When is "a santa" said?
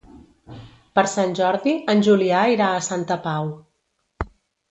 2.79-3.19